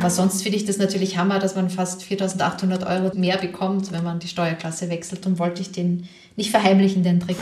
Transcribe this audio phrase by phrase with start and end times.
[0.00, 4.02] Aber sonst finde ich das natürlich Hammer, dass man fast 4.800 Euro mehr bekommt, wenn
[4.02, 5.26] man die Steuerklasse wechselt.
[5.26, 7.36] Und wollte ich den nicht verheimlichen, den Trick.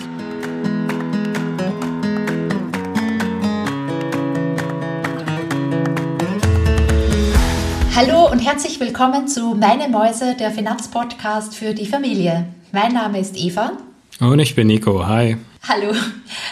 [7.95, 12.47] Hallo und herzlich willkommen zu Meine Mäuse, der Finanzpodcast für die Familie.
[12.73, 13.71] Mein Name ist Eva.
[14.19, 15.07] Und ich bin Nico.
[15.07, 15.37] Hi.
[15.69, 15.93] Hallo.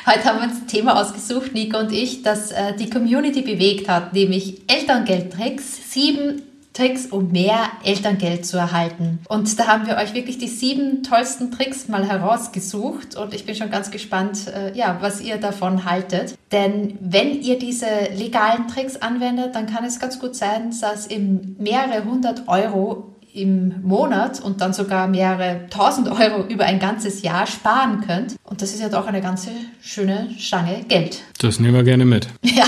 [0.05, 3.89] Heute haben wir uns ein Thema ausgesucht, Nico und ich, das äh, die Community bewegt
[3.89, 5.91] hat, nämlich Elterngeldtricks.
[5.91, 6.43] Sieben
[6.75, 9.21] Tricks, um mehr Elterngeld zu erhalten.
[9.31, 13.55] Und da haben wir euch wirklich die sieben tollsten Tricks mal herausgesucht und ich bin
[13.55, 16.37] schon ganz gespannt, äh, ja, was ihr davon haltet.
[16.53, 21.21] Denn wenn ihr diese legalen Tricks anwendet, dann kann es ganz gut sein, dass ihr
[21.21, 27.47] mehrere hundert Euro im Monat und dann sogar mehrere tausend Euro über ein ganzes Jahr
[27.47, 28.37] sparen könnt.
[28.45, 29.51] Und das ist ja doch eine ganze
[29.83, 31.23] schöne Stange Geld.
[31.39, 32.29] Das nehmen wir gerne mit.
[32.57, 32.65] Ja,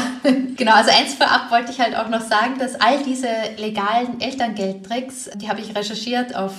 [0.57, 0.75] genau.
[0.75, 5.49] Also eins vorab wollte ich halt auch noch sagen, dass all diese legalen Elterngeldtricks, die
[5.49, 6.53] habe ich recherchiert auf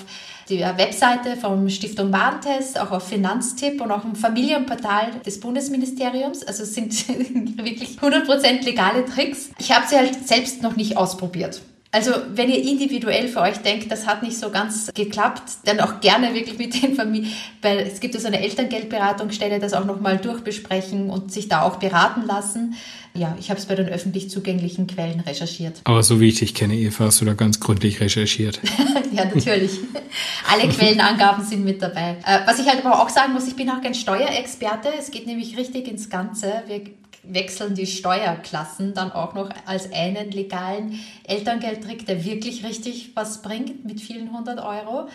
[0.50, 6.44] der Webseite vom Stiftung Warentest, auch auf Finanztipp und auch im Familienportal des Bundesministeriums.
[6.44, 7.08] Also es sind
[7.64, 9.52] wirklich 100% legale Tricks.
[9.60, 11.62] Ich habe sie halt selbst noch nicht ausprobiert.
[11.92, 16.02] Also wenn ihr individuell für euch denkt, das hat nicht so ganz geklappt, dann auch
[16.02, 20.20] gerne wirklich mit den Familien, weil es gibt ja so eine Elterngeldberatungsstelle, das auch nochmal
[20.20, 22.76] durchbesprechen und sich da auch beraten lassen.
[23.16, 25.82] Ja, ich habe es bei den öffentlich zugänglichen Quellen recherchiert.
[25.86, 28.60] Aber so wie ich dich kenne, Eva, hast du da ganz gründlich recherchiert.
[29.12, 29.80] ja, natürlich.
[30.48, 32.18] Alle Quellenangaben sind mit dabei.
[32.24, 34.90] Äh, was ich halt aber auch sagen muss, ich bin auch kein Steuerexperte.
[34.98, 36.64] Es geht nämlich richtig ins Ganze.
[36.68, 36.84] Wir
[37.24, 43.86] wechseln die Steuerklassen dann auch noch als einen legalen Elterngeldtrick, der wirklich richtig was bringt
[43.86, 45.08] mit vielen hundert Euro.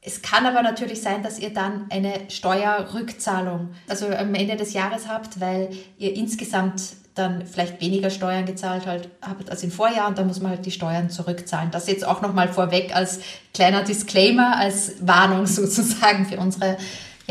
[0.00, 5.08] Es kann aber natürlich sein, dass ihr dann eine Steuerrückzahlung, also am Ende des Jahres
[5.08, 6.82] habt, weil ihr insgesamt
[7.14, 8.84] dann vielleicht weniger Steuern gezahlt
[9.20, 11.70] habt als im Vorjahr und dann muss man halt die Steuern zurückzahlen.
[11.70, 13.20] Das jetzt auch nochmal vorweg als
[13.52, 16.78] kleiner Disclaimer, als Warnung sozusagen für unsere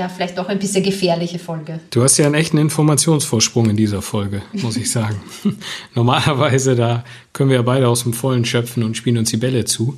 [0.02, 1.80] ja, vielleicht auch ein bisschen gefährliche Folge.
[1.92, 5.22] Du hast ja einen echten Informationsvorsprung in dieser Folge, muss ich sagen.
[5.96, 7.04] Normalerweise, da
[7.34, 9.98] können wir ja beide aus dem Vollen schöpfen und spielen uns die Bälle zu.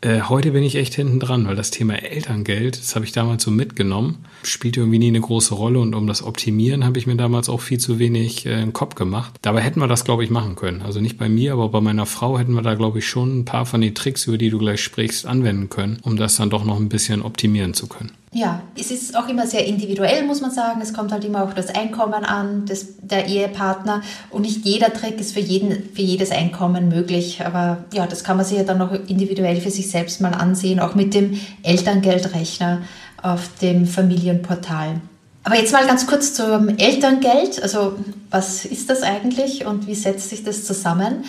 [0.00, 3.42] Äh, heute bin ich echt hinten dran, weil das Thema Elterngeld, das habe ich damals
[3.42, 7.16] so mitgenommen, spielt irgendwie nie eine große Rolle und um das Optimieren habe ich mir
[7.16, 9.34] damals auch viel zu wenig äh, im Kopf gemacht.
[9.42, 10.82] Dabei hätten wir das, glaube ich, machen können.
[10.82, 13.44] Also nicht bei mir, aber bei meiner Frau hätten wir da, glaube ich, schon ein
[13.44, 16.64] paar von den Tricks, über die du gleich sprichst, anwenden können, um das dann doch
[16.64, 18.12] noch ein bisschen optimieren zu können.
[18.34, 20.80] Ja, es ist auch immer sehr individuell, muss man sagen.
[20.80, 24.00] Es kommt halt immer auch das Einkommen an, das, der Ehepartner.
[24.30, 27.44] Und nicht jeder Trick ist für, jeden, für jedes Einkommen möglich.
[27.44, 30.80] Aber ja, das kann man sich ja dann noch individuell für sich selbst mal ansehen,
[30.80, 32.80] auch mit dem Elterngeldrechner
[33.22, 35.02] auf dem Familienportal.
[35.44, 37.62] Aber jetzt mal ganz kurz zum Elterngeld.
[37.62, 37.98] Also
[38.30, 41.24] was ist das eigentlich und wie setzt sich das zusammen?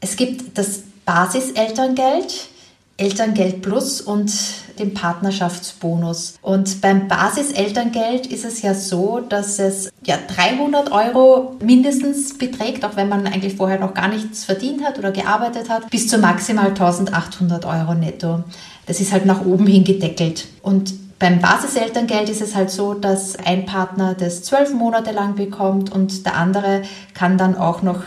[0.00, 2.48] Es gibt das Basiselterngeld,
[2.96, 4.32] Elterngeld Plus und
[4.78, 6.38] den Partnerschaftsbonus.
[6.42, 12.96] Und beim Basiselterngeld ist es ja so, dass es ja 300 Euro mindestens beträgt, auch
[12.96, 16.68] wenn man eigentlich vorher noch gar nichts verdient hat oder gearbeitet hat, bis zu maximal
[16.68, 18.44] 1800 Euro netto.
[18.86, 20.46] Das ist halt nach oben hin gedeckelt.
[20.62, 25.92] Und beim Basiselterngeld ist es halt so, dass ein Partner das zwölf Monate lang bekommt
[25.92, 26.82] und der andere
[27.14, 28.02] kann dann auch noch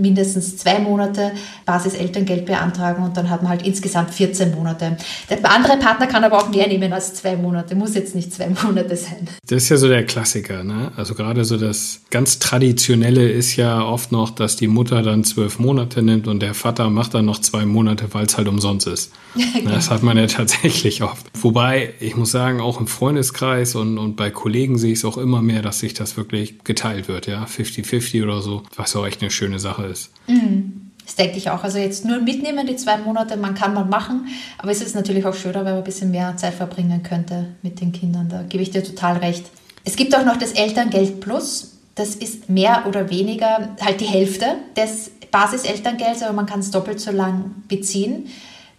[0.00, 1.32] mindestens zwei Monate
[1.66, 4.96] Basiselterngeld beantragen und dann hat man halt insgesamt 14 Monate.
[5.28, 8.48] Der andere Partner kann aber auch mehr nehmen als zwei Monate, muss jetzt nicht zwei
[8.62, 9.28] Monate sein.
[9.46, 10.92] Das ist ja so der Klassiker, ne?
[10.96, 15.58] Also gerade so das ganz Traditionelle ist ja oft noch, dass die Mutter dann zwölf
[15.58, 19.12] Monate nimmt und der Vater macht dann noch zwei Monate, weil es halt umsonst ist.
[19.34, 19.70] genau.
[19.80, 21.29] Das hat man ja tatsächlich oft.
[21.42, 25.16] Wobei, ich muss sagen, auch im Freundeskreis und, und bei Kollegen sehe ich es auch
[25.16, 29.22] immer mehr, dass sich das wirklich geteilt wird, ja, 50-50 oder so, was auch echt
[29.22, 30.12] eine schöne Sache ist.
[30.26, 30.90] Mhm.
[31.04, 31.64] Das denke ich auch.
[31.64, 34.28] Also jetzt nur mitnehmen, die zwei Monate, man kann man machen,
[34.58, 37.80] aber es ist natürlich auch schöner, wenn man ein bisschen mehr Zeit verbringen könnte mit
[37.80, 38.28] den Kindern.
[38.28, 39.46] Da gebe ich dir total recht.
[39.84, 41.78] Es gibt auch noch das Elterngeld Plus.
[41.96, 47.00] Das ist mehr oder weniger halt die Hälfte des Basiselterngelds, aber man kann es doppelt
[47.00, 48.28] so lang beziehen.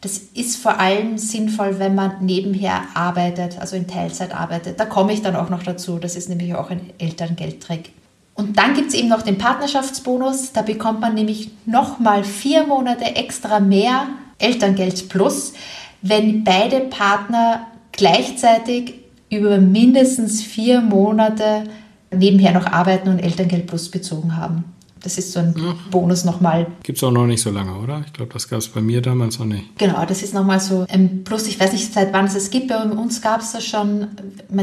[0.02, 4.80] Das ist vor allem sinnvoll, wenn man nebenher arbeitet, also in Teilzeit arbeitet.
[4.80, 6.00] Da komme ich dann auch noch dazu.
[6.00, 7.94] Das ist nämlich auch ein Elterngeldtrick.
[8.34, 10.54] Und dann gibt es eben noch den Partnerschaftsbonus.
[10.54, 14.08] Da bekommt man nämlich nochmal vier Monate extra mehr
[14.40, 15.54] Elterngeld plus,
[16.02, 18.96] wenn beide Partner gleichzeitig
[19.30, 21.66] über mindestens vier Monate
[22.12, 24.66] nebenher noch arbeiten und Elterngeld plus bezogen haben.
[25.04, 25.76] Das ist so ein ja.
[25.90, 26.68] Bonus nochmal.
[26.84, 28.04] Gibt es auch noch nicht so lange, oder?
[28.06, 29.78] Ich glaube, das gab es bei mir damals noch nicht.
[29.78, 31.48] Genau, das ist nochmal so ein Plus.
[31.48, 32.68] Ich weiß nicht, seit wann es es gibt.
[32.68, 34.08] Bei uns gab es das schon.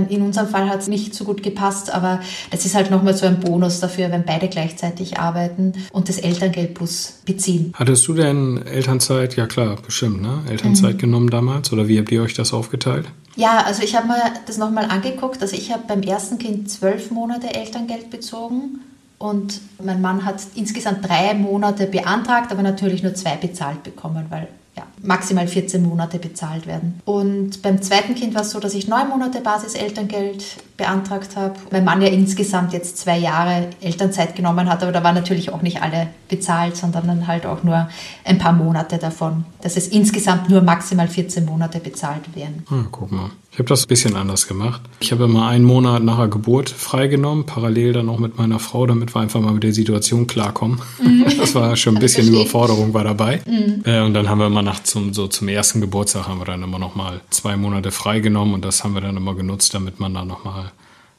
[0.08, 2.20] In unserem Fall hat es nicht so gut gepasst, aber
[2.50, 6.75] das ist halt nochmal so ein Bonus dafür, wenn beide gleichzeitig arbeiten und das Elterngeld
[6.75, 7.73] plus beziehen.
[7.75, 9.37] Hattest du denn Elternzeit?
[9.37, 10.43] Ja klar, bestimmt, ne?
[10.49, 10.99] Elternzeit mhm.
[10.99, 11.73] genommen damals?
[11.73, 13.06] Oder wie habt ihr euch das aufgeteilt?
[13.35, 15.43] Ja, also ich habe mir das nochmal angeguckt.
[15.43, 18.81] Also ich habe beim ersten Kind zwölf Monate Elterngeld bezogen
[19.18, 24.48] und mein Mann hat insgesamt drei Monate beantragt, aber natürlich nur zwei bezahlt bekommen, weil
[24.76, 27.00] ja, maximal 14 Monate bezahlt werden.
[27.04, 30.44] Und beim zweiten Kind war es so, dass ich neun Monate Basiselterngeld
[30.76, 31.54] beantragt habe.
[31.70, 35.62] Mein Mann ja insgesamt jetzt zwei Jahre Elternzeit genommen hat, aber da waren natürlich auch
[35.62, 37.88] nicht alle bezahlt, sondern dann halt auch nur
[38.24, 42.64] ein paar Monate davon, dass es insgesamt nur maximal 14 Monate bezahlt werden.
[42.68, 43.30] Hm, guck mal.
[43.50, 44.82] Ich habe das ein bisschen anders gemacht.
[45.00, 48.86] Ich habe immer einen Monat nach der Geburt freigenommen, parallel dann auch mit meiner Frau,
[48.86, 50.80] damit wir einfach mal mit der Situation klarkommen.
[51.02, 51.24] Mhm.
[51.38, 53.40] Das war schon ein bisschen Überforderung war dabei.
[53.46, 53.82] Mhm.
[53.84, 56.62] Äh, und dann haben wir immer nach zum, so zum ersten Geburtstag haben wir dann
[56.62, 60.14] immer noch mal zwei Monate freigenommen und das haben wir dann immer genutzt, damit man
[60.14, 60.70] dann noch mal ein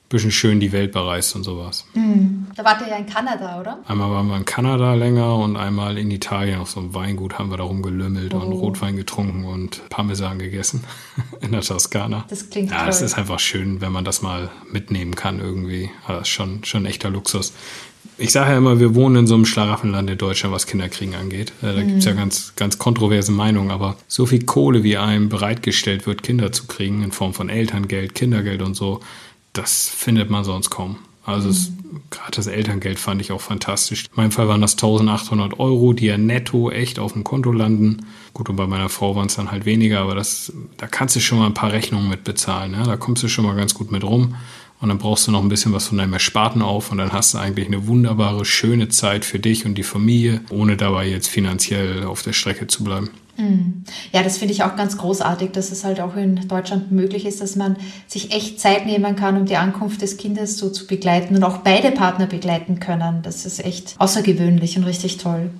[0.09, 1.85] bisschen schön die Welt bereist und sowas.
[1.93, 2.47] Mhm.
[2.55, 3.79] Da wart ihr ja in Kanada, oder?
[3.87, 7.51] Einmal waren wir in Kanada länger und einmal in Italien auf so einem Weingut haben
[7.51, 8.39] wir da rumgelümmelt oh.
[8.39, 10.83] und Rotwein getrunken und Parmesan gegessen
[11.41, 12.25] in der Toskana.
[12.27, 15.91] Das klingt Ja, es ist einfach schön, wenn man das mal mitnehmen kann irgendwie.
[16.07, 17.53] Das ist schon, schon echter Luxus.
[18.17, 21.53] Ich sage ja immer, wir wohnen in so einem Schlaraffenland in Deutschland, was Kinderkriegen angeht.
[21.61, 21.87] Da mhm.
[21.87, 26.23] gibt es ja ganz, ganz kontroverse Meinungen, aber so viel Kohle, wie einem bereitgestellt wird,
[26.23, 28.99] Kinder zu kriegen, in Form von Elterngeld, Kindergeld und so,
[29.53, 30.97] das findet man sonst kaum.
[31.25, 32.01] Also mhm.
[32.09, 34.05] gerade das Elterngeld fand ich auch fantastisch.
[34.05, 38.05] In meinem Fall waren das 1800 Euro, die ja netto echt auf dem Konto landen.
[38.33, 41.19] Gut, und bei meiner Frau waren es dann halt weniger, aber das, da kannst du
[41.19, 42.73] schon mal ein paar Rechnungen mit bezahlen.
[42.73, 42.83] Ja?
[42.83, 44.35] Da kommst du schon mal ganz gut mit rum.
[44.81, 47.33] Und dann brauchst du noch ein bisschen was von deinem Ersparten auf und dann hast
[47.33, 52.05] du eigentlich eine wunderbare, schöne Zeit für dich und die Familie, ohne dabei jetzt finanziell
[52.05, 53.09] auf der Strecke zu bleiben.
[53.39, 53.85] Hm.
[54.11, 57.39] Ja, das finde ich auch ganz großartig, dass es halt auch in Deutschland möglich ist,
[57.39, 61.37] dass man sich echt Zeit nehmen kann, um die Ankunft des Kindes so zu begleiten
[61.37, 63.21] und auch beide Partner begleiten können.
[63.23, 65.51] Das ist echt außergewöhnlich und richtig toll.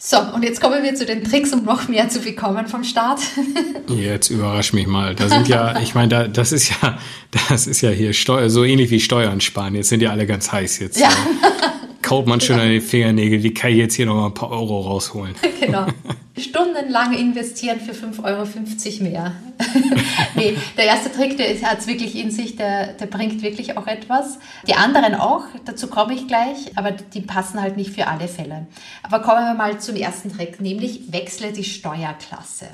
[0.00, 3.20] So, und jetzt kommen wir zu den Tricks, um noch mehr zu bekommen vom Staat.
[3.88, 5.14] Jetzt überrasch mich mal.
[5.14, 6.98] Da sind ja, ich meine, da, das ist ja,
[7.48, 9.76] das ist ja hier Steuer, so ähnlich wie Steuern sparen.
[9.76, 10.98] Jetzt sind ja alle ganz heiß jetzt.
[10.98, 11.10] Ja.
[12.00, 14.50] Kaut man schon an den Fingernägel, wie kann ich jetzt hier noch mal ein paar
[14.50, 15.36] Euro rausholen?
[15.60, 15.86] Genau.
[16.36, 19.32] Stundenlang investieren für 5,50 Euro mehr.
[20.34, 23.86] nee, der erste Trick, der hat es wirklich in sich, der, der bringt wirklich auch
[23.86, 24.38] etwas.
[24.66, 28.66] Die anderen auch, dazu komme ich gleich, aber die passen halt nicht für alle Fälle.
[29.02, 32.68] Aber kommen wir mal zum ersten Trick, nämlich wechsle die Steuerklasse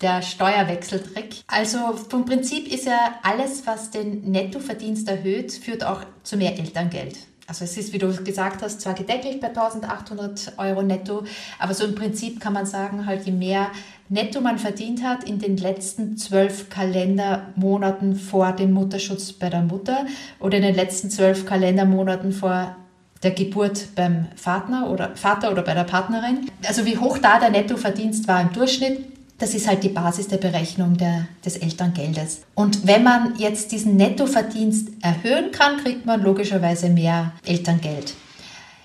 [0.00, 1.42] der Steuerwechseltrick.
[1.46, 1.78] Also
[2.08, 7.18] vom Prinzip ist ja alles, was den Nettoverdienst erhöht, führt auch zu mehr Elterngeld.
[7.48, 11.24] Also es ist, wie du gesagt hast, zwar gedeckelt bei 1800 Euro netto,
[11.58, 13.68] aber so im Prinzip kann man sagen, halt je mehr
[14.10, 20.04] netto man verdient hat in den letzten zwölf Kalendermonaten vor dem Mutterschutz bei der Mutter
[20.40, 22.76] oder in den letzten zwölf Kalendermonaten vor
[23.22, 26.50] der Geburt beim Vater oder, Vater oder bei der Partnerin.
[26.66, 30.38] Also wie hoch da der Nettoverdienst war im Durchschnitt, das ist halt die Basis der
[30.38, 32.42] Berechnung der, des Elterngeldes.
[32.54, 38.14] Und wenn man jetzt diesen Nettoverdienst erhöhen kann, kriegt man logischerweise mehr Elterngeld.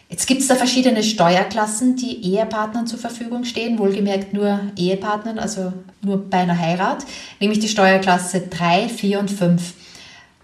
[0.10, 5.74] Jetzt gibt es da verschiedene Steuerklassen, die Ehepartnern zur Verfügung stehen, wohlgemerkt nur Ehepartnern, also
[6.04, 7.04] nur bei einer Heirat,
[7.40, 9.74] nämlich die Steuerklasse 3, 4 und 5.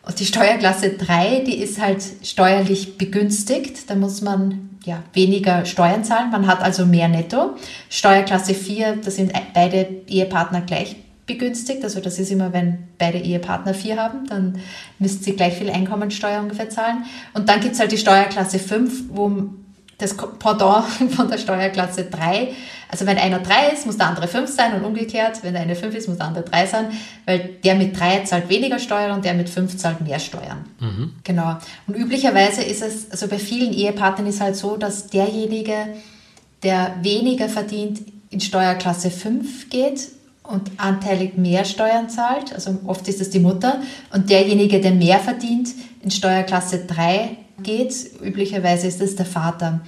[0.04, 3.90] Und die Steuerklasse 3, die ist halt steuerlich begünstigt.
[3.90, 6.32] Da muss man ja, weniger Steuern zahlen.
[6.32, 7.56] Man hat also mehr Netto.
[7.90, 11.84] Steuerklasse 4, da sind beide Ehepartner gleich begünstigt.
[11.84, 14.60] Also das ist immer, wenn beide Ehepartner 4 haben, dann
[14.98, 17.06] müssen sie gleich viel Einkommensteuer ungefähr zahlen.
[17.34, 19.30] Und dann gibt es halt die Steuerklasse 5, wo
[20.00, 22.50] das Pendant von der Steuerklasse 3.
[22.92, 25.76] Also wenn einer 3 ist, muss der andere 5 sein und umgekehrt, wenn der eine
[25.76, 26.86] 5 ist, muss der andere 3 sein,
[27.26, 30.66] weil der mit 3 zahlt weniger Steuern und der mit 5 zahlt mehr Steuern.
[30.80, 31.14] Mhm.
[31.24, 31.58] Genau.
[31.86, 35.76] Und üblicherweise ist es, also bei vielen Ehepartnern ist halt so, dass derjenige,
[36.64, 38.02] der weniger verdient,
[38.32, 40.08] in Steuerklasse 5 geht
[40.44, 45.20] und anteilig mehr Steuern zahlt, also oft ist es die Mutter, und derjenige, der mehr
[45.20, 45.70] verdient,
[46.02, 47.94] in Steuerklasse 3 geht.
[48.22, 49.82] Üblicherweise ist es der Vater.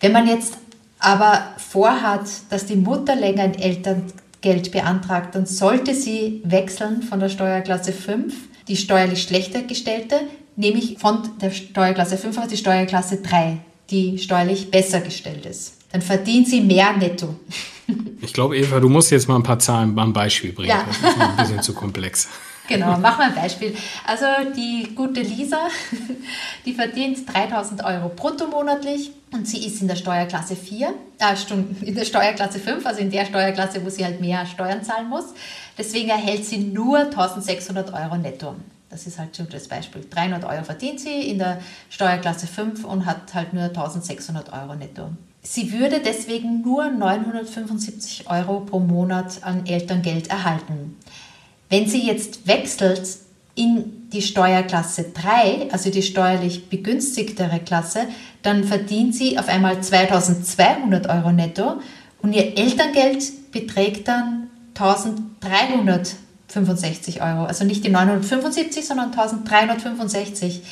[0.00, 0.58] Wenn man jetzt
[0.98, 7.28] aber vorhat, dass die Mutter länger ein Elterngeld beantragt, dann sollte sie wechseln von der
[7.28, 8.34] Steuerklasse 5,
[8.68, 10.20] die steuerlich schlechter gestellte,
[10.56, 13.58] nämlich von der Steuerklasse 5 auf die Steuerklasse 3,
[13.90, 15.74] die steuerlich besser gestellt ist.
[15.92, 17.34] Dann verdient sie mehr netto.
[18.20, 20.68] Ich glaube, Eva, du musst jetzt mal ein paar Zahlen beim Beispiel bringen.
[20.68, 20.84] Ja.
[20.86, 22.28] Das ist ein bisschen zu komplex.
[22.68, 23.74] Genau, machen wir ein Beispiel.
[24.06, 25.68] Also die gute Lisa,
[26.66, 31.34] die verdient 3000 Euro brutto monatlich und sie ist in der Steuerklasse 4, äh,
[31.86, 35.24] in der Steuerklasse 5, also in der Steuerklasse, wo sie halt mehr Steuern zahlen muss.
[35.78, 38.54] Deswegen erhält sie nur 1600 Euro netto.
[38.90, 40.06] Das ist halt so das Beispiel.
[40.08, 45.10] 300 Euro verdient sie in der Steuerklasse 5 und hat halt nur 1600 Euro netto.
[45.42, 50.96] Sie würde deswegen nur 975 Euro pro Monat an Elterngeld erhalten.
[51.68, 53.02] Wenn sie jetzt wechselt
[53.54, 58.06] in die Steuerklasse 3, also die steuerlich begünstigtere Klasse,
[58.42, 61.80] dann verdient sie auf einmal 2200 Euro netto
[62.22, 67.44] und ihr Elterngeld beträgt dann 1365 Euro.
[67.44, 70.62] Also nicht die 975, sondern 1365.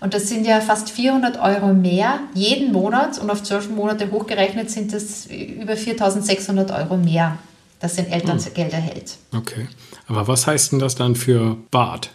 [0.00, 4.70] Und das sind ja fast 400 Euro mehr jeden Monat und auf zwölf Monate hochgerechnet
[4.70, 7.38] sind das über 4600 Euro mehr,
[7.86, 9.16] das ein Elterngeld erhält.
[9.34, 9.68] Okay.
[10.08, 12.10] Aber was heißt denn das dann für Bart?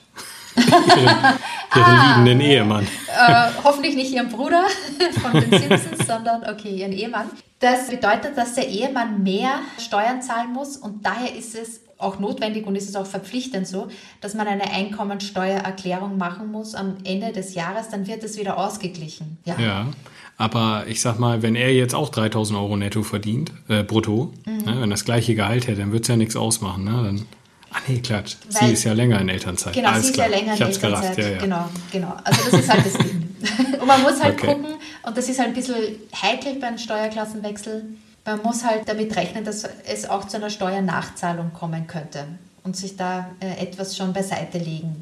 [0.55, 1.37] ihren, ihren
[1.73, 2.87] ah, liebenden Ehemann.
[3.07, 4.65] Äh, hoffentlich nicht ihren Bruder
[5.21, 7.29] von den Simpsons, sondern okay, ihren Ehemann.
[7.61, 12.65] Das bedeutet, dass der Ehemann mehr Steuern zahlen muss und daher ist es auch notwendig
[12.65, 13.87] und ist es auch verpflichtend so,
[14.19, 19.37] dass man eine Einkommensteuererklärung machen muss am Ende des Jahres, dann wird es wieder ausgeglichen.
[19.45, 19.59] Ja.
[19.59, 19.87] ja.
[20.37, 24.65] Aber ich sag mal, wenn er jetzt auch 3000 Euro netto verdient, äh, brutto, mhm.
[24.65, 26.85] ne, wenn das gleiche Gehalt hätte, dann wird es ja nichts ausmachen.
[26.85, 26.91] Ne?
[26.91, 27.25] Dann,
[27.69, 29.73] ah nee, klar, sie ist ja länger in Elternzeit.
[29.73, 30.29] Genau, Alles sie ist klar.
[30.29, 31.17] ja länger in Elternzeit.
[31.19, 31.37] Ja, ja.
[31.37, 32.17] Genau, genau.
[32.23, 33.30] Also das ist halt das Ding.
[33.79, 34.53] Und man muss halt okay.
[34.53, 37.85] gucken, und das ist halt ein bisschen heikel beim Steuerklassenwechsel,
[38.25, 42.25] man muss halt damit rechnen, dass es auch zu einer Steuernachzahlung kommen könnte
[42.63, 44.99] und sich da äh, etwas schon beiseite legen.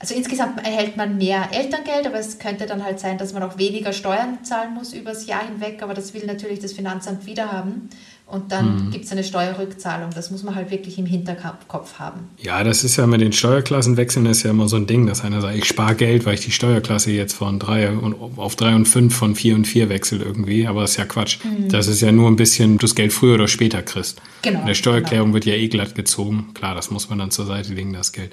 [0.00, 3.58] Also insgesamt erhält man mehr Elterngeld, aber es könnte dann halt sein, dass man auch
[3.58, 7.90] weniger Steuern zahlen muss übers Jahr hinweg, aber das will natürlich das Finanzamt wieder haben.
[8.30, 8.90] Und dann mhm.
[8.90, 10.10] gibt es eine Steuerrückzahlung.
[10.14, 12.28] Das muss man halt wirklich im Hinterkopf haben.
[12.36, 15.40] Ja, das ist ja mit den Steuerklassenwechseln ist ja immer so ein Ding, dass einer
[15.40, 18.84] sagt, ich spare Geld, weil ich die Steuerklasse jetzt von drei und auf drei und
[18.84, 20.66] fünf von vier und vier wechsel irgendwie.
[20.66, 21.38] Aber das ist ja Quatsch.
[21.42, 21.70] Mhm.
[21.70, 24.20] Das ist ja nur ein bisschen, du das Geld früher oder später kriegst.
[24.42, 24.60] Genau.
[24.60, 25.34] In der Steuererklärung genau.
[25.34, 26.48] wird ja eh glatt gezogen.
[26.52, 28.32] Klar, das muss man dann zur Seite legen, das Geld.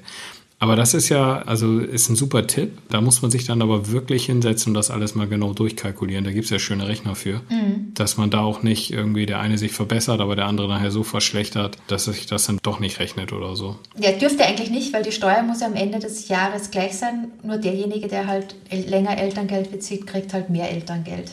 [0.58, 2.78] Aber das ist ja, also ist ein super Tipp.
[2.88, 6.24] Da muss man sich dann aber wirklich hinsetzen und das alles mal genau durchkalkulieren.
[6.24, 7.92] Da gibt es ja schöne Rechner für, mhm.
[7.94, 11.02] dass man da auch nicht irgendwie der eine sich verbessert, aber der andere nachher so
[11.02, 13.76] verschlechtert, dass sich das dann doch nicht rechnet oder so.
[13.98, 17.28] Ja, dürfte eigentlich nicht, weil die Steuer muss ja am Ende des Jahres gleich sein.
[17.42, 21.32] Nur derjenige, der halt länger Elterngeld bezieht, kriegt halt mehr Elterngeld.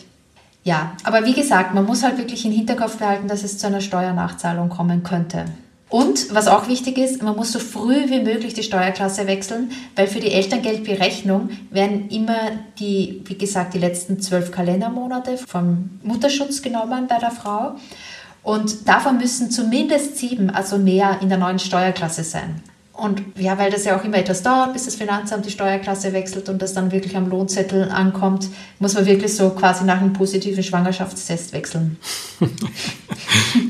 [0.65, 3.81] Ja, aber wie gesagt, man muss halt wirklich im Hinterkopf behalten, dass es zu einer
[3.81, 5.45] Steuernachzahlung kommen könnte.
[5.93, 10.07] Und was auch wichtig ist, man muss so früh wie möglich die Steuerklasse wechseln, weil
[10.07, 17.05] für die Elterngeldberechnung werden immer die, wie gesagt, die letzten zwölf Kalendermonate vom Mutterschutz genommen
[17.07, 17.75] bei der Frau.
[18.41, 22.63] Und davon müssen zumindest sieben, also mehr, in der neuen Steuerklasse sein.
[22.95, 26.47] Und ja, weil das ja auch immer etwas dauert, bis das Finanzamt die Steuerklasse wechselt
[26.47, 30.61] und das dann wirklich am Lohnzettel ankommt, muss man wirklich so quasi nach einem positiven
[30.61, 31.97] Schwangerschaftstest wechseln.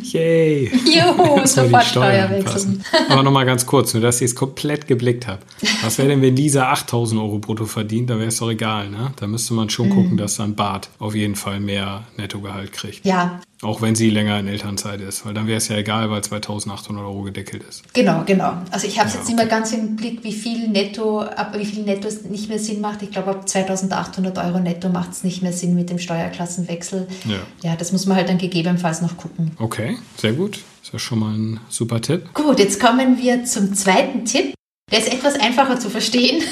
[0.04, 0.70] Yay!
[0.86, 2.84] Juhu, sofort Steuer wechseln.
[3.08, 5.40] Aber nochmal ganz kurz, nur dass ich es komplett geblickt habe.
[5.82, 8.10] Was wäre denn, wenn dieser 8000 Euro brutto verdient?
[8.10, 9.14] Da wäre es doch egal, ne?
[9.16, 9.94] Da müsste man schon mhm.
[9.94, 13.06] gucken, dass dann Bart auf jeden Fall mehr Nettogehalt kriegt.
[13.06, 16.24] Ja, auch wenn sie länger in Elternzeit ist, weil dann wäre es ja egal, weil
[16.24, 17.84] 2800 Euro gedeckelt ist.
[17.94, 18.58] Genau, genau.
[18.72, 19.36] Also ich habe es ja, jetzt okay.
[19.36, 22.60] nicht mehr ganz im Blick, wie viel netto, ab wie viel netto es nicht mehr
[22.60, 23.02] Sinn macht.
[23.02, 27.08] Ich glaube, ab 2800 Euro netto macht es nicht mehr Sinn mit dem Steuerklassenwechsel.
[27.26, 27.70] Ja.
[27.70, 29.52] ja, das muss man halt dann gegebenenfalls noch gucken.
[29.60, 30.64] Okay, sehr gut.
[30.80, 32.34] Das ist ja schon mal ein super Tipp.
[32.34, 34.54] Gut, jetzt kommen wir zum zweiten Tipp.
[34.92, 36.44] Der ist etwas einfacher zu verstehen.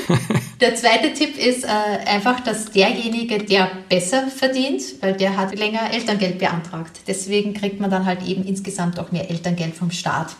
[0.60, 5.92] der zweite Tipp ist äh, einfach, dass derjenige, der besser verdient, weil der hat länger
[5.92, 7.00] Elterngeld beantragt.
[7.06, 10.36] Deswegen kriegt man dann halt eben insgesamt auch mehr Elterngeld vom Staat.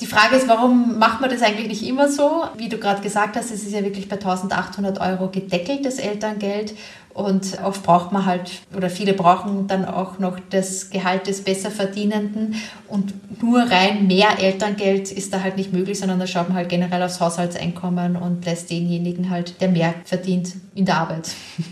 [0.00, 2.44] Die Frage ist, warum macht man das eigentlich nicht immer so?
[2.56, 6.74] Wie du gerade gesagt hast, es ist ja wirklich bei 1800 Euro gedeckelt, das Elterngeld.
[7.14, 12.56] Und oft braucht man halt, oder viele brauchen dann auch noch das Gehalt des Besserverdienenden.
[12.88, 16.68] Und nur rein mehr Elterngeld ist da halt nicht möglich, sondern da schaut man halt
[16.68, 21.30] generell aufs Haushaltseinkommen und lässt denjenigen halt, der mehr verdient, in der Arbeit.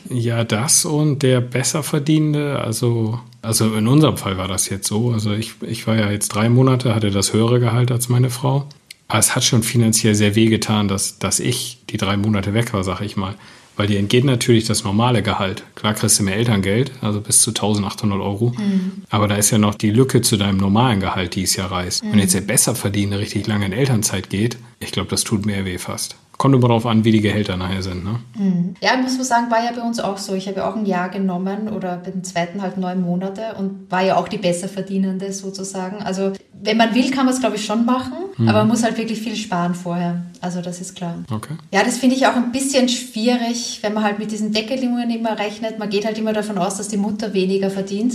[0.09, 5.11] Ja, das und der Besserverdienende, also, also in unserem Fall war das jetzt so.
[5.11, 8.67] Also ich, ich war ja jetzt drei Monate, hatte das höhere Gehalt als meine Frau.
[9.09, 12.85] Aber es hat schon finanziell sehr wehgetan, dass, dass ich die drei Monate weg war,
[12.85, 13.35] sag ich mal.
[13.77, 15.65] Weil dir entgeht natürlich das normale Gehalt.
[15.75, 18.53] Klar kriegst du mehr Elterngeld, also bis zu 1800 Euro.
[18.57, 19.03] Mhm.
[19.09, 22.05] Aber da ist ja noch die Lücke zu deinem normalen Gehalt, die es ja reißt.
[22.05, 22.13] Mhm.
[22.13, 25.79] Wenn jetzt der Besserverdiener richtig lange in Elternzeit geht, ich glaube, das tut mehr weh
[25.79, 26.17] fast.
[26.39, 28.05] Kommt immer darauf an, wie die Gehälter nachher sind.
[28.05, 28.19] Ne?
[28.37, 28.75] Mhm.
[28.81, 30.35] Ja, muss man sagen, war ja bei uns auch so.
[30.35, 34.03] Ich habe ja auch ein Jahr genommen oder beim zweiten halt neun Monate und war
[34.03, 36.03] ja auch die besser verdienende sozusagen.
[36.03, 38.49] Also wenn man will, kann man es glaube ich schon machen, mhm.
[38.49, 40.23] aber man muss halt wirklich viel sparen vorher.
[40.41, 41.17] Also das ist klar.
[41.31, 41.55] Okay.
[41.71, 45.39] Ja, das finde ich auch ein bisschen schwierig, wenn man halt mit diesen Deckelungen immer
[45.39, 45.79] rechnet.
[45.79, 48.15] Man geht halt immer davon aus, dass die Mutter weniger verdient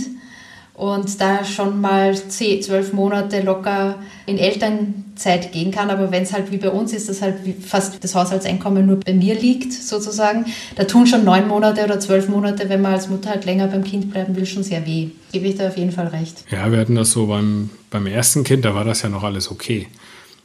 [0.78, 5.90] und da schon mal zehn, zwölf Monate locker in Elternzeit gehen kann.
[5.90, 7.34] Aber wenn es halt wie bei uns ist, dass halt
[7.66, 12.28] fast das Haushaltseinkommen nur bei mir liegt, sozusagen, da tun schon neun Monate oder zwölf
[12.28, 15.08] Monate, wenn man als Mutter halt länger beim Kind bleiben will, schon sehr weh.
[15.32, 16.44] Gebe ich da auf jeden Fall recht.
[16.48, 19.50] Ja, wir hatten das so beim, beim ersten Kind, da war das ja noch alles
[19.50, 19.88] okay.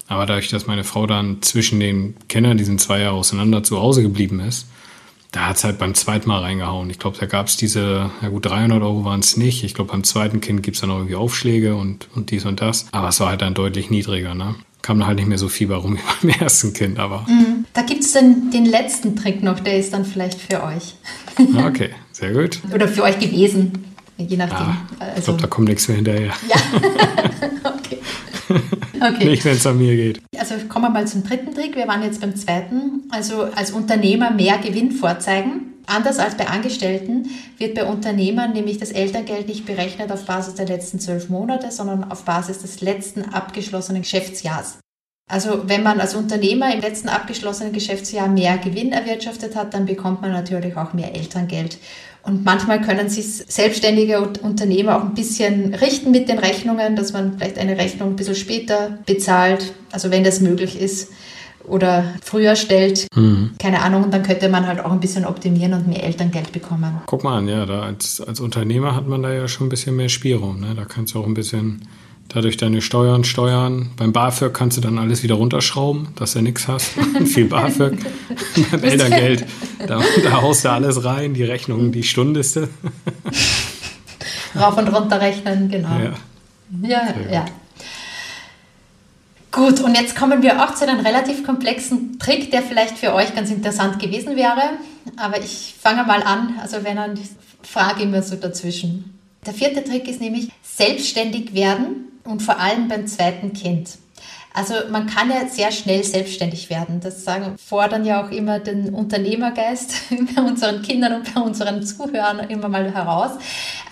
[0.07, 3.79] Aber dadurch, dass meine Frau dann zwischen den Kindern, die sind zwei Jahre auseinander, zu
[3.79, 4.65] Hause geblieben ist,
[5.33, 6.89] da hat es halt beim zweiten Mal reingehauen.
[6.91, 9.63] Ich glaube, da gab es diese, ja gut, 300 Euro waren es nicht.
[9.63, 12.61] Ich glaube, beim zweiten Kind gibt es dann auch irgendwie Aufschläge und, und dies und
[12.61, 12.85] das.
[12.91, 14.55] Aber es war halt dann deutlich niedriger, ne?
[14.83, 17.25] Kam dann halt nicht mehr so viel rum wie beim ersten Kind, aber.
[17.27, 17.65] Mhm.
[17.73, 20.95] Da gibt es dann den letzten Trick noch, der ist dann vielleicht für euch.
[21.57, 22.59] Ah, okay, sehr gut.
[22.71, 23.85] Oder für euch gewesen,
[24.19, 24.67] je nachdem.
[24.67, 25.17] Ah, also.
[25.17, 26.31] Ich glaube, da kommt nichts mehr hinterher.
[26.47, 26.57] Ja.
[27.73, 27.97] okay.
[29.01, 29.25] Okay.
[29.25, 30.21] Nicht, wenn es an mir geht.
[30.37, 31.75] Also kommen wir mal zum dritten Trick.
[31.75, 33.02] Wir waren jetzt beim zweiten.
[33.13, 35.73] Also als Unternehmer mehr Gewinn vorzeigen.
[35.85, 37.29] Anders als bei Angestellten
[37.59, 42.09] wird bei Unternehmern nämlich das Elterngeld nicht berechnet auf Basis der letzten zwölf Monate, sondern
[42.09, 44.79] auf Basis des letzten abgeschlossenen Geschäftsjahrs.
[45.29, 50.23] Also wenn man als Unternehmer im letzten abgeschlossenen Geschäftsjahr mehr Gewinn erwirtschaftet hat, dann bekommt
[50.23, 51.77] man natürlich auch mehr Elterngeld.
[52.23, 57.37] Und manchmal können sich selbstständige Unternehmer auch ein bisschen richten mit den Rechnungen, dass man
[57.37, 61.09] vielleicht eine Rechnung ein bisschen später bezahlt, also wenn das möglich ist
[61.65, 63.07] oder früher stellt.
[63.15, 63.51] Mhm.
[63.59, 67.01] Keine Ahnung, und dann könnte man halt auch ein bisschen optimieren und mehr Elterngeld bekommen.
[67.05, 69.95] Guck mal an, ja, da als, als Unternehmer hat man da ja schon ein bisschen
[69.95, 70.59] mehr Spielraum.
[70.59, 70.73] Ne?
[70.75, 71.87] Da kannst du auch ein bisschen
[72.29, 73.91] dadurch deine Steuern steuern.
[73.97, 76.91] Beim BAföG kannst du dann alles wieder runterschrauben, dass du nichts hast.
[77.25, 77.97] Viel BAföG.
[78.71, 79.45] Beim Elterngeld,
[79.87, 82.69] da, da haust du alles rein, die Rechnung, die Stundliste.
[84.55, 85.89] Rauf und runter rechnen, genau.
[85.89, 86.13] Ja,
[86.81, 87.31] ja.
[87.31, 87.45] ja.
[89.53, 93.35] Gut, und jetzt kommen wir auch zu einem relativ komplexen Trick, der vielleicht für euch
[93.35, 94.79] ganz interessant gewesen wäre.
[95.15, 96.55] Aber ich fange mal an.
[96.59, 97.19] Also wenn dann
[97.61, 99.19] frage immer so dazwischen.
[99.45, 103.91] Der vierte Trick ist nämlich selbstständig werden und vor allem beim zweiten Kind.
[104.55, 106.99] Also man kann ja sehr schnell selbstständig werden.
[106.99, 109.93] Das sagen, fordern ja auch immer den Unternehmergeist
[110.35, 113.31] bei unseren Kindern und bei unseren Zuhörern immer mal heraus.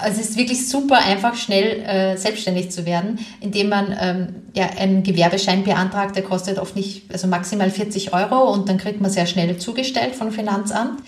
[0.02, 4.70] Also es ist wirklich super einfach schnell äh, selbstständig zu werden, indem man ähm, ja
[4.78, 6.16] einen Gewerbeschein beantragt.
[6.16, 10.16] Der kostet oft nicht, also maximal 40 Euro und dann kriegt man sehr schnell zugestellt
[10.16, 11.02] vom Finanzamt.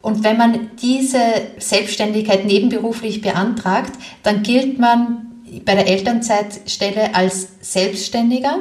[0.00, 1.18] Und wenn man diese
[1.58, 5.24] Selbstständigkeit nebenberuflich beantragt, dann gilt man
[5.64, 8.58] bei der Elternzeitstelle als Selbstständiger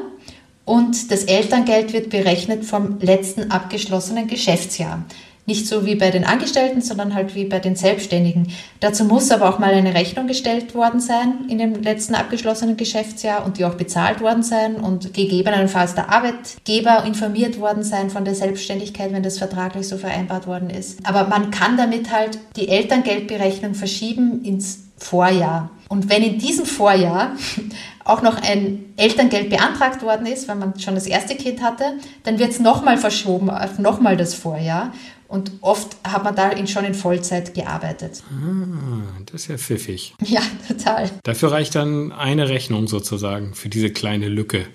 [0.65, 5.03] und das Elterngeld wird berechnet vom letzten abgeschlossenen Geschäftsjahr.
[5.45, 8.47] Nicht so wie bei den Angestellten, sondern halt wie bei den Selbstständigen.
[8.79, 13.45] Dazu muss aber auch mal eine Rechnung gestellt worden sein in dem letzten abgeschlossenen Geschäftsjahr
[13.45, 18.35] und die auch bezahlt worden sein und gegebenenfalls der Arbeitgeber informiert worden sein von der
[18.35, 21.05] Selbstständigkeit, wenn das vertraglich so vereinbart worden ist.
[21.05, 25.69] Aber man kann damit halt die Elterngeldberechnung verschieben ins Vorjahr.
[25.89, 27.35] Und wenn in diesem Vorjahr
[28.05, 31.83] auch noch ein Elterngeld beantragt worden ist, wenn man schon das erste Kind hatte,
[32.23, 34.93] dann wird es nochmal verschoben auf nochmal das Vorjahr.
[35.33, 38.21] Und oft hat man da schon in Vollzeit gearbeitet.
[38.29, 40.13] Ah, das ist ja pfiffig.
[40.23, 41.09] Ja, total.
[41.23, 44.67] Dafür reicht dann eine Rechnung sozusagen für diese kleine Lücke.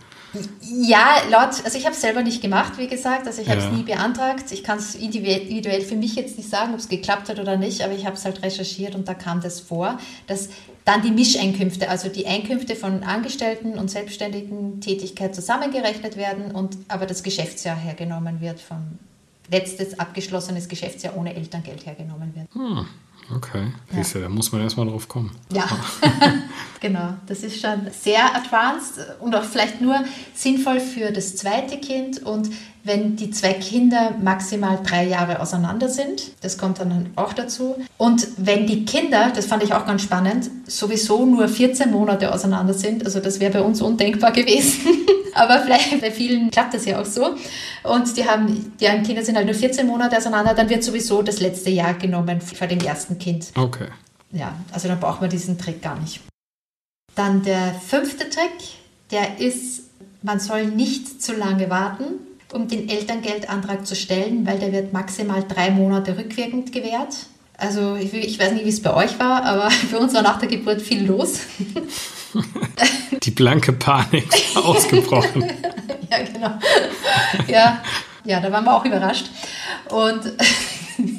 [0.61, 3.66] Ja, laut, also ich habe es selber nicht gemacht, wie gesagt, also ich habe es
[3.66, 3.71] ja.
[3.71, 4.51] nie beantragt.
[4.51, 7.83] Ich kann es individuell für mich jetzt nicht sagen, ob es geklappt hat oder nicht,
[7.83, 10.49] aber ich habe es halt recherchiert und da kam das vor, dass
[10.85, 17.07] dann die Mischeinkünfte, also die Einkünfte von Angestellten und selbstständigen Tätigkeit zusammengerechnet werden und aber
[17.07, 18.99] das Geschäftsjahr hergenommen wird, vom
[19.51, 22.55] letztes abgeschlossenes Geschäftsjahr ohne Elterngeld hergenommen wird.
[22.55, 22.87] Hm.
[23.35, 25.31] Okay, siehst du, da muss man erstmal drauf kommen.
[25.53, 25.69] Ja,
[26.81, 27.15] genau.
[27.27, 30.03] Das ist schon sehr advanced und auch vielleicht nur
[30.35, 32.51] sinnvoll für das zweite Kind und
[32.85, 36.33] wenn die zwei Kinder maximal drei Jahre auseinander sind.
[36.41, 37.77] Das kommt dann auch dazu.
[37.99, 42.73] Und wenn die Kinder, das fand ich auch ganz spannend, sowieso nur 14 Monate auseinander
[42.73, 44.87] sind, also das wäre bei uns undenkbar gewesen.
[45.38, 47.37] Aber vielleicht bei vielen klappt das ja auch so.
[47.85, 51.40] Und die haben, deren Kinder sind halt nur 14 Monate auseinander, dann wird sowieso das
[51.40, 53.53] letzte Jahr genommen vor dem ersten Kind.
[53.57, 53.88] Okay.
[54.33, 56.20] Ja, also dann braucht man diesen Trick gar nicht.
[57.14, 58.53] Dann der fünfte Trick,
[59.11, 59.85] der ist,
[60.22, 62.05] man soll nicht zu lange warten,
[62.53, 67.27] um den Elterngeldantrag zu stellen, weil der wird maximal drei Monate rückwirkend gewährt.
[67.59, 70.38] Also ich, ich weiß nicht, wie es bei euch war, aber für uns war nach
[70.38, 71.40] der Geburt viel los.
[73.23, 75.42] Die blanke Panik ausgebrochen.
[76.11, 76.59] ja, genau.
[77.49, 77.83] Ja,
[78.25, 79.27] Ja, da waren wir auch überrascht.
[79.90, 80.21] Und,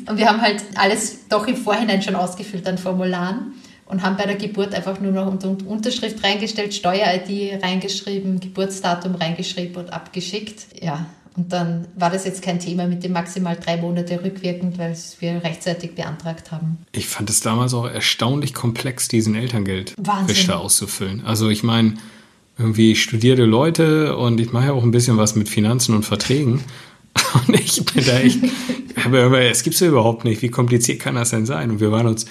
[0.07, 4.25] und wir haben halt alles doch im Vorhinein schon ausgefüllt an Formularen und haben bei
[4.25, 10.67] der Geburt einfach nur noch unter Unterschrift reingestellt, Steuer-ID reingeschrieben, Geburtsdatum reingeschrieben und abgeschickt.
[10.79, 14.95] Ja, und dann war das jetzt kein Thema mit dem maximal drei Monate rückwirkend, weil
[15.19, 16.79] wir rechtzeitig beantragt haben.
[16.91, 21.23] Ich fand es damals auch erstaunlich komplex, diesen Elterngeldrichter auszufüllen.
[21.25, 21.93] Also ich meine,
[22.57, 26.63] irgendwie studierte Leute und ich mache ja auch ein bisschen was mit Finanzen und Verträgen.
[27.47, 28.39] Und ich bin da echt,
[29.03, 30.41] aber es gibt es ja überhaupt nicht.
[30.41, 31.71] Wie kompliziert kann das denn sein?
[31.71, 32.25] Und wir waren uns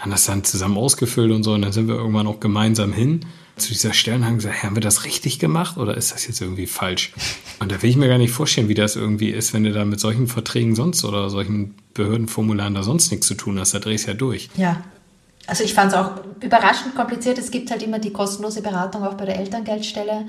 [0.00, 3.26] haben das dann zusammen ausgefüllt und so und dann sind wir irgendwann auch gemeinsam hin
[3.56, 6.40] zu dieser Stelle und haben gesagt, haben wir das richtig gemacht oder ist das jetzt
[6.40, 7.12] irgendwie falsch?
[7.60, 9.84] Und da will ich mir gar nicht vorstellen, wie das irgendwie ist, wenn du da
[9.84, 13.74] mit solchen Verträgen sonst oder solchen Behördenformularen da sonst nichts zu tun hast.
[13.74, 14.48] Da drehst du ja durch.
[14.56, 14.82] Ja.
[15.46, 17.38] Also ich fand es auch überraschend kompliziert.
[17.38, 20.26] Es gibt halt immer die kostenlose Beratung auch bei der Elterngeldstelle.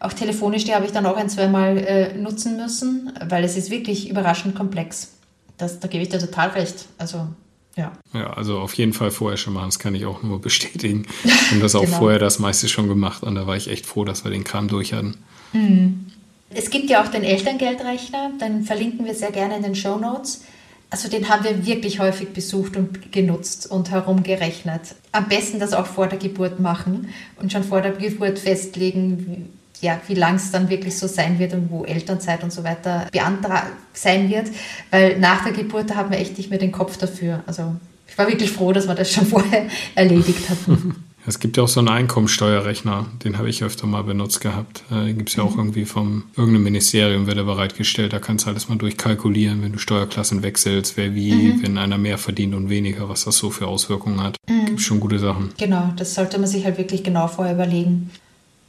[0.00, 3.56] Auch telefonisch, die habe ich dann auch ein, zwei Mal äh, nutzen müssen, weil es
[3.56, 5.12] ist wirklich überraschend komplex.
[5.56, 6.86] Das, da gebe ich dir total recht.
[6.98, 7.28] Also
[7.76, 7.92] ja.
[8.14, 11.06] Ja, also auf jeden Fall vorher schon machen, das kann ich auch nur bestätigen.
[11.52, 11.98] Und das auch genau.
[11.98, 14.68] vorher das meiste schon gemacht und da war ich echt froh, dass wir den Kram
[14.68, 15.16] durch hatten.
[15.52, 16.06] Mhm.
[16.50, 20.44] Es gibt ja auch den Elterngeldrechner, den verlinken wir sehr gerne in den Show Notes.
[20.90, 24.94] Also den haben wir wirklich häufig besucht und genutzt und herumgerechnet.
[25.10, 27.08] Am besten das auch vor der Geburt machen
[27.40, 31.52] und schon vor der Geburt festlegen, ja, wie lang es dann wirklich so sein wird
[31.52, 34.48] und wo Elternzeit und so weiter beantragt sein wird,
[34.90, 37.42] weil nach der Geburt da haben wir echt nicht mehr den Kopf dafür.
[37.46, 37.76] Also
[38.08, 41.04] ich war wirklich froh, dass wir das schon vorher erledigt hatten.
[41.28, 44.84] Es gibt ja auch so einen Einkommensteuerrechner, den habe ich öfter mal benutzt gehabt.
[44.92, 45.58] Äh, den gibt es ja auch mhm.
[45.58, 48.12] irgendwie vom irgendeinem Ministerium, wird er bereitgestellt.
[48.12, 51.62] Da kannst du alles mal durchkalkulieren, wenn du Steuerklassen wechselst, wer wie, mhm.
[51.62, 54.36] wenn einer mehr verdient und weniger, was das so für Auswirkungen hat.
[54.48, 54.66] Mhm.
[54.66, 55.50] Gibt schon gute Sachen.
[55.58, 58.12] Genau, das sollte man sich halt wirklich genau vorher überlegen.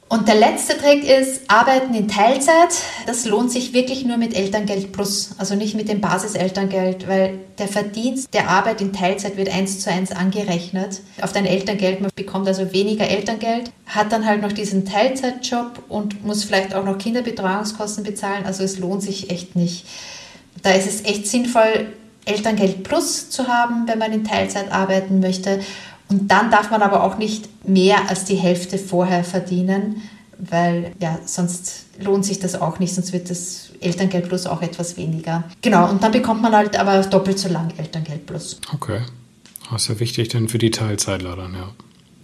[0.09, 2.69] Und der letzte Trick ist Arbeiten in Teilzeit.
[3.05, 7.67] Das lohnt sich wirklich nur mit Elterngeld Plus, also nicht mit dem Basiselterngeld, weil der
[7.67, 11.99] Verdienst der Arbeit in Teilzeit wird eins zu eins angerechnet auf dein Elterngeld.
[11.99, 16.85] Man bekommt also weniger Elterngeld, hat dann halt noch diesen Teilzeitjob und muss vielleicht auch
[16.85, 18.45] noch Kinderbetreuungskosten bezahlen.
[18.45, 19.85] Also es lohnt sich echt nicht.
[20.63, 21.87] Da ist es echt sinnvoll,
[22.27, 25.59] Elterngeld Plus zu haben, wenn man in Teilzeit arbeiten möchte.
[26.09, 30.01] Und dann darf man aber auch nicht mehr als die Hälfte vorher verdienen,
[30.37, 34.97] weil ja, sonst lohnt sich das auch nicht, sonst wird das Elterngeld plus auch etwas
[34.97, 35.43] weniger.
[35.61, 38.59] Genau, und dann bekommt man halt aber doppelt so lang Elterngeld plus.
[38.73, 39.01] Okay.
[39.71, 41.69] Das ist ja wichtig dann für die Teilzeitler dann, ja.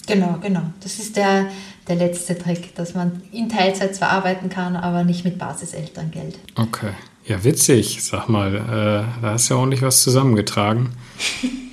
[0.07, 0.61] Genau, genau.
[0.81, 1.47] Das ist der,
[1.87, 6.37] der letzte Trick, dass man in Teilzeit zwar arbeiten kann, aber nicht mit Basiselterngeld.
[6.55, 6.91] Okay.
[7.25, 8.03] Ja, witzig.
[8.03, 10.91] Sag mal, äh, da hast du ja ordentlich was zusammengetragen.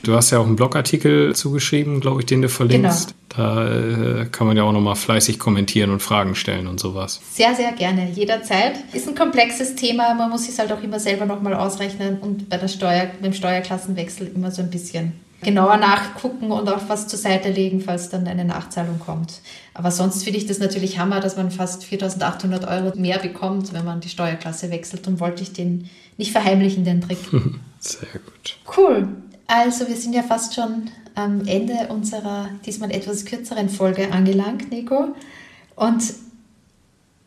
[0.02, 3.14] Du hast ja auch einen Blogartikel zugeschrieben, glaube ich, den du verlinkst.
[3.28, 3.42] Genau.
[3.42, 7.20] Da äh, kann man ja auch nochmal fleißig kommentieren und Fragen stellen und sowas.
[7.34, 8.82] Sehr, sehr gerne, jederzeit.
[8.94, 12.56] Ist ein komplexes Thema, man muss es halt auch immer selber nochmal ausrechnen und bei
[12.56, 17.50] der Steuer, beim Steuerklassenwechsel immer so ein bisschen genauer nachgucken und auch was zur Seite
[17.50, 19.40] legen, falls dann eine Nachzahlung kommt.
[19.74, 23.84] Aber sonst finde ich das natürlich Hammer, dass man fast 4.800 Euro mehr bekommt, wenn
[23.84, 27.18] man die Steuerklasse wechselt und wollte ich den nicht verheimlichen, den Trick.
[27.80, 28.58] Sehr gut.
[28.76, 29.08] Cool.
[29.46, 35.14] Also wir sind ja fast schon am Ende unserer diesmal etwas kürzeren Folge angelangt, Nico.
[35.76, 36.02] Und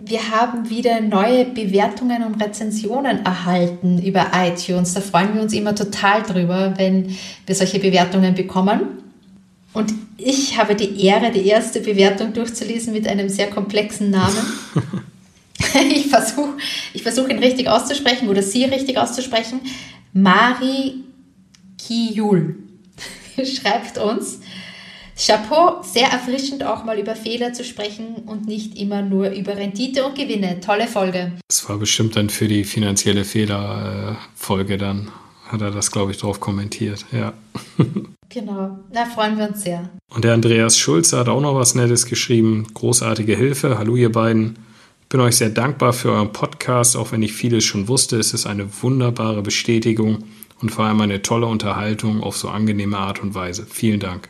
[0.06, 4.94] wir haben wieder neue Bewertungen und Rezensionen erhalten über iTunes.
[4.94, 8.82] Da freuen wir uns immer total drüber, wenn wir solche Bewertungen bekommen.
[9.72, 14.46] Und ich habe die Ehre, die erste Bewertung durchzulesen mit einem sehr komplexen Namen.
[15.90, 16.58] ich versuche
[16.94, 19.62] ich versuch ihn richtig auszusprechen oder sie richtig auszusprechen.
[20.12, 20.96] Mari
[21.78, 22.58] Kiyul
[23.36, 24.42] schreibt uns,
[25.16, 30.06] Chapeau, sehr erfrischend auch mal über Fehler zu sprechen und nicht immer nur über Rendite
[30.06, 30.60] und Gewinne.
[30.60, 31.34] Tolle Folge.
[31.48, 35.12] Das war bestimmt dann für die finanzielle Fehlerfolge dann.
[35.48, 37.34] Hat er das, glaube ich, drauf kommentiert, ja.
[38.30, 39.92] Genau, da freuen wir uns sehr.
[40.10, 42.66] Und der Andreas Schulze hat auch noch was Nettes geschrieben.
[42.74, 43.78] Großartige Hilfe.
[43.78, 44.58] Hallo, ihr beiden.
[45.08, 46.98] Bin euch sehr dankbar für euren Podcast.
[46.98, 50.24] Auch wenn ich vieles schon wusste, ist es eine wunderbare Bestätigung
[50.64, 53.68] und vor allem eine tolle Unterhaltung auf so angenehme Art und Weise.
[53.70, 54.30] Vielen Dank.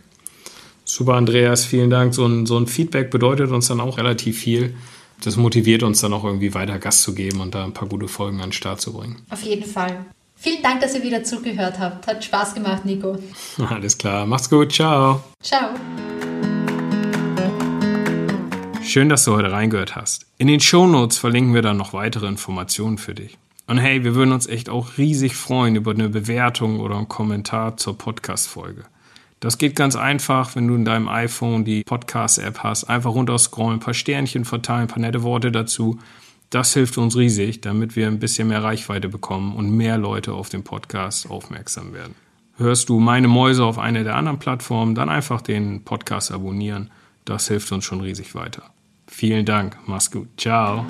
[0.94, 2.14] Super, Andreas, vielen Dank.
[2.14, 4.76] So ein, so ein Feedback bedeutet uns dann auch relativ viel.
[5.24, 8.08] Das motiviert uns dann auch irgendwie weiter Gas zu geben und da ein paar gute
[8.08, 9.16] Folgen an den Start zu bringen.
[9.32, 10.06] Auf jeden Fall.
[10.36, 12.06] Vielen Dank, dass ihr wieder zugehört habt.
[12.06, 13.18] Hat Spaß gemacht, Nico.
[13.70, 14.28] Alles klar.
[14.28, 14.72] Macht's gut.
[14.72, 15.24] Ciao.
[15.42, 15.72] Ciao.
[18.84, 20.28] Schön, dass du heute reingehört hast.
[20.38, 23.40] In den Shownotes verlinken wir dann noch weitere Informationen für dich.
[23.66, 27.78] Und hey, wir würden uns echt auch riesig freuen über eine Bewertung oder einen Kommentar
[27.78, 28.84] zur Podcast-Folge.
[29.44, 32.86] Das geht ganz einfach, wenn du in deinem iPhone die Podcast-App hast.
[32.86, 36.00] Einfach runterscrollen, ein paar Sternchen verteilen, ein paar nette Worte dazu.
[36.50, 40.48] Das hilft uns riesig, damit wir ein bisschen mehr Reichweite bekommen und mehr Leute auf
[40.48, 42.16] den Podcast aufmerksam werden.
[42.56, 46.90] Hörst du meine Mäuse auf einer der anderen Plattformen, dann einfach den Podcast abonnieren.
[47.26, 48.64] Das hilft uns schon riesig weiter.
[49.08, 49.78] Vielen Dank.
[49.86, 50.30] Mach's gut.
[50.38, 50.86] Ciao.